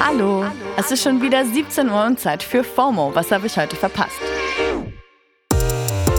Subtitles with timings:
[0.00, 0.44] Hallo,
[0.76, 3.14] es ist schon wieder 17 Uhr und Zeit für FOMO.
[3.14, 4.20] Was habe ich heute verpasst?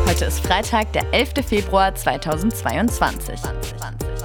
[0.05, 1.45] Heute ist Freitag, der 11.
[1.47, 3.39] Februar 2022.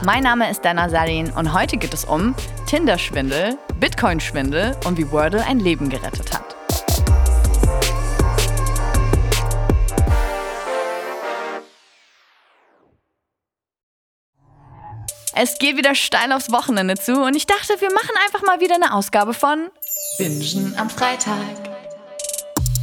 [0.02, 2.34] Mein Name ist Dana Salin und heute geht es um
[2.66, 6.43] Tinder-Schwindel, Bitcoin-Schwindel und wie Wordle ein Leben gerettet hat.
[15.36, 18.76] Es geht wieder steil aufs Wochenende zu und ich dachte, wir machen einfach mal wieder
[18.76, 19.68] eine Ausgabe von
[20.16, 21.34] Bingen am Freitag.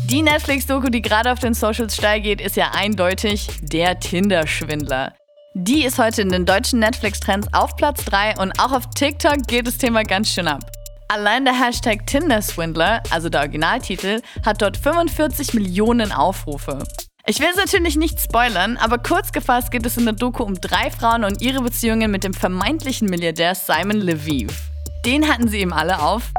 [0.06, 5.14] Die Netflix-Doku, die gerade auf den Socials steil geht, ist ja eindeutig der Tinder-Schwindler.
[5.54, 9.68] Die ist heute in den deutschen Netflix-Trends auf Platz 3 und auch auf TikTok geht
[9.68, 10.60] das Thema ganz schön ab.
[11.08, 16.84] Allein der Hashtag Tinder-Swindler, also der Originaltitel, hat dort 45 Millionen Aufrufe.
[17.28, 20.56] Ich will es natürlich nicht spoilern, aber kurz gefasst geht es in der Doku um
[20.56, 24.52] drei Frauen und ihre Beziehungen mit dem vermeintlichen Milliardär Simon Leviev.
[25.06, 26.32] Den hatten sie eben alle auf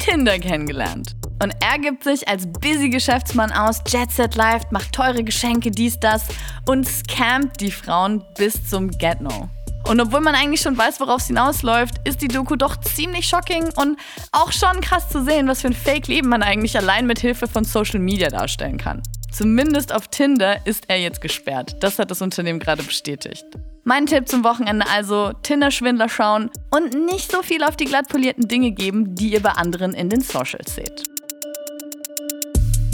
[0.00, 1.14] Tinder kennengelernt.
[1.40, 6.00] Und er gibt sich als busy Geschäftsmann aus, Jet Set Life, macht teure Geschenke, dies,
[6.00, 6.24] das
[6.66, 9.48] und scammt die Frauen bis zum Get-No.
[9.88, 13.64] Und obwohl man eigentlich schon weiß, worauf es hinausläuft, ist die Doku doch ziemlich shocking
[13.76, 13.98] und
[14.32, 17.64] auch schon krass zu sehen, was für ein Fake-Leben man eigentlich allein mit Hilfe von
[17.64, 19.02] Social Media darstellen kann.
[19.32, 21.76] Zumindest auf Tinder ist er jetzt gesperrt.
[21.80, 23.46] Das hat das Unternehmen gerade bestätigt.
[23.84, 28.46] Mein Tipp zum Wochenende also Tinder-Schwindler schauen und nicht so viel auf die glatt polierten
[28.46, 31.04] Dinge geben, die ihr bei anderen in den Socials seht.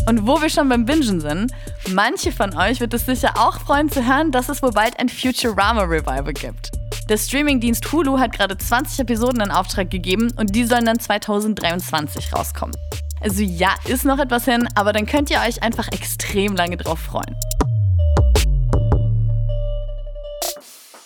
[0.09, 1.53] Und wo wir schon beim Bingen sind,
[1.91, 5.11] manche von euch wird es sicher auch freuen zu hören, dass es wohl bald ein
[5.11, 6.71] Futurama Revival gibt.
[7.11, 12.33] Der Streamingdienst Hulu hat gerade 20 Episoden in Auftrag gegeben und die sollen dann 2023
[12.33, 12.77] rauskommen.
[13.21, 16.99] Also ja, ist noch etwas hin, aber dann könnt ihr euch einfach extrem lange drauf
[16.99, 17.37] freuen.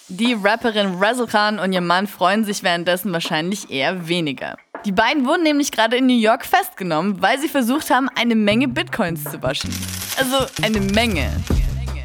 [0.09, 4.57] Die Rapperin Razzle Khan und ihr Mann freuen sich währenddessen wahrscheinlich eher weniger.
[4.85, 8.69] Die beiden wurden nämlich gerade in New York festgenommen, weil sie versucht haben, eine Menge
[8.69, 9.71] Bitcoins zu waschen.
[10.19, 11.31] Also eine Menge.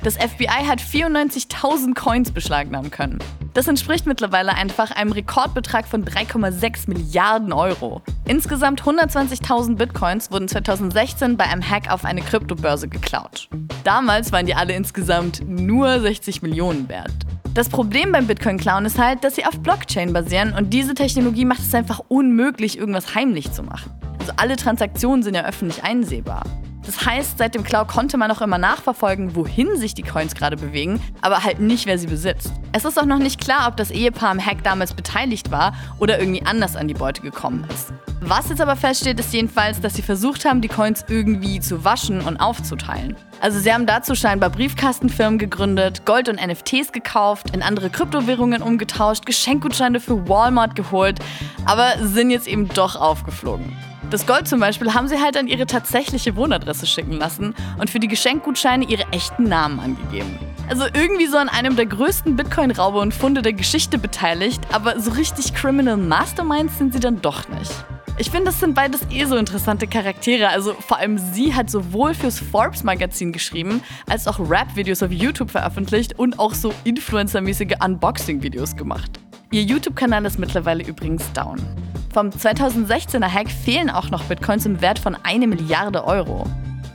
[0.04, 3.20] Das FBI hat 94.000 Coins beschlagnahmen können.
[3.54, 8.04] Das entspricht mittlerweile einfach einem Rekordbetrag von 3,6 Milliarden Euro.
[8.26, 13.50] Insgesamt 120.000 Bitcoins wurden 2016 bei einem Hack auf eine Kryptobörse geklaut.
[13.84, 17.12] Damals waren die alle insgesamt nur 60 Millionen wert.
[17.56, 21.62] Das Problem beim Bitcoin-Klauen ist halt, dass sie auf Blockchain basieren und diese Technologie macht
[21.62, 23.92] es einfach unmöglich, irgendwas heimlich zu machen.
[24.20, 26.44] Also alle Transaktionen sind ja öffentlich einsehbar.
[26.88, 30.56] Das heißt, seit dem Klau konnte man auch immer nachverfolgen, wohin sich die Coins gerade
[30.56, 32.54] bewegen, aber halt nicht, wer sie besitzt.
[32.72, 36.18] Es ist auch noch nicht klar, ob das Ehepaar am Hack damals beteiligt war oder
[36.18, 37.92] irgendwie anders an die Beute gekommen ist.
[38.22, 42.22] Was jetzt aber feststeht, ist jedenfalls, dass sie versucht haben, die Coins irgendwie zu waschen
[42.22, 43.18] und aufzuteilen.
[43.42, 49.26] Also sie haben dazu scheinbar Briefkastenfirmen gegründet, Gold und NFTs gekauft, in andere Kryptowährungen umgetauscht,
[49.26, 51.20] Geschenkgutscheine für Walmart geholt,
[51.66, 53.76] aber sind jetzt eben doch aufgeflogen.
[54.10, 58.00] Das Gold zum Beispiel haben sie halt an ihre tatsächliche Wohnadresse schicken lassen und für
[58.00, 60.40] die Geschenkgutscheine ihre echten Namen angegeben.
[60.70, 65.12] Also irgendwie so an einem der größten Bitcoin-Raube und Funde der Geschichte beteiligt, aber so
[65.12, 67.74] richtig Criminal Masterminds sind sie dann doch nicht.
[68.18, 70.50] Ich finde, das sind beides eh so interessante Charaktere.
[70.50, 76.18] Also vor allem sie hat sowohl fürs Forbes-Magazin geschrieben, als auch Rap-Videos auf YouTube veröffentlicht
[76.18, 79.20] und auch so Influencer-mäßige Unboxing-Videos gemacht.
[79.52, 81.58] Ihr YouTube-Kanal ist mittlerweile übrigens down.
[82.18, 86.48] Vom 2016er Hack fehlen auch noch Bitcoins im Wert von 1 Milliarde Euro.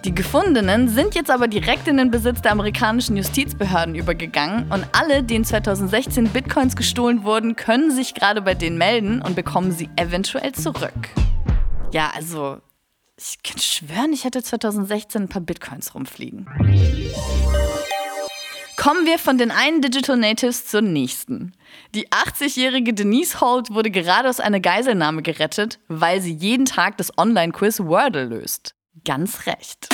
[0.04, 5.22] Die gefundenen sind jetzt aber direkt in den Besitz der amerikanischen Justizbehörden übergegangen und alle,
[5.22, 10.50] denen 2016 Bitcoins gestohlen wurden, können sich gerade bei denen melden und bekommen sie eventuell
[10.54, 11.10] zurück.
[11.92, 12.58] Ja, also,
[13.16, 16.48] ich kann schwören, ich hätte 2016 ein paar Bitcoins rumfliegen.
[18.82, 21.53] Kommen wir von den einen Digital Natives zur nächsten.
[21.94, 27.16] Die 80-jährige Denise Holt wurde gerade aus einer Geiselnahme gerettet, weil sie jeden Tag das
[27.16, 28.75] Online-Quiz Wordle löst.
[29.04, 29.88] Ganz recht.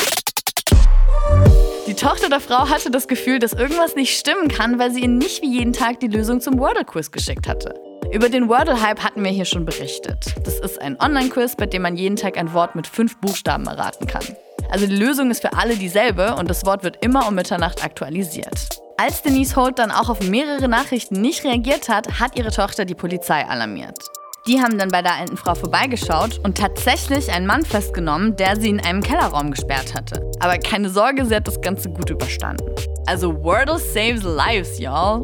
[1.86, 5.08] Die Tochter der Frau hatte das Gefühl, dass irgendwas nicht stimmen kann, weil sie ihr
[5.08, 7.74] nicht wie jeden Tag die Lösung zum Wordle-Quiz geschickt hatte.
[8.10, 10.34] Über den Wordle-Hype hatten wir hier schon berichtet.
[10.46, 14.06] Das ist ein Online-Quiz, bei dem man jeden Tag ein Wort mit fünf Buchstaben erraten
[14.06, 14.24] kann.
[14.70, 18.68] Also die Lösung ist für alle dieselbe und das Wort wird immer um Mitternacht aktualisiert.
[18.98, 22.94] Als Denise Holt dann auch auf mehrere Nachrichten nicht reagiert hat, hat ihre Tochter die
[22.94, 23.98] Polizei alarmiert.
[24.46, 28.70] Die haben dann bei der alten Frau vorbeigeschaut und tatsächlich einen Mann festgenommen, der sie
[28.70, 30.30] in einem Kellerraum gesperrt hatte.
[30.40, 32.64] Aber keine Sorge, sie hat das Ganze gut überstanden.
[33.06, 35.22] Also Wordle saves lives, y'all.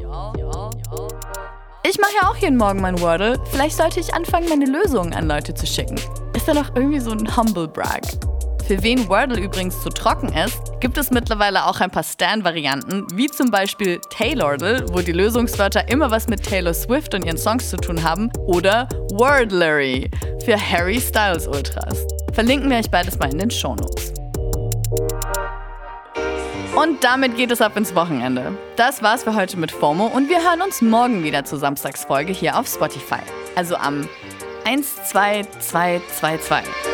[1.87, 3.39] Ich mache ja auch jeden Morgen mein Wordle.
[3.51, 5.97] Vielleicht sollte ich anfangen, meine Lösungen an Leute zu schicken.
[6.35, 8.03] Ist ja noch irgendwie so ein Humble Brag.
[8.67, 13.27] Für wen Wordle übrigens zu trocken ist, gibt es mittlerweile auch ein paar Stan-Varianten, wie
[13.27, 17.77] zum Beispiel Taylordle, wo die Lösungswörter immer was mit Taylor Swift und ihren Songs zu
[17.77, 20.11] tun haben, oder Wordlery
[20.47, 22.07] für Harry Styles Ultras.
[22.33, 24.15] Verlinken wir euch beides mal in den Shownotes.
[26.75, 28.57] Und damit geht es ab ins Wochenende.
[28.77, 32.59] Das war's für heute mit FOMO und wir hören uns morgen wieder zur Samstagsfolge hier
[32.59, 33.21] auf Spotify.
[33.57, 34.09] Also am
[34.65, 36.94] 12222.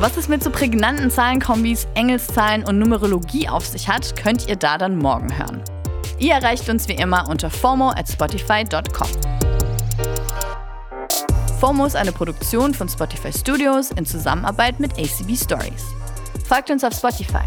[0.00, 4.78] Was es mit so prägnanten Zahlenkombis, Engelszahlen und Numerologie auf sich hat, könnt ihr da
[4.78, 5.60] dann morgen hören.
[6.20, 9.08] Ihr erreicht uns wie immer unter FOMO at spotify.com.
[11.58, 15.82] FOMO ist eine Produktion von Spotify Studios in Zusammenarbeit mit ACB Stories.
[16.46, 17.44] Folgt uns auf Spotify.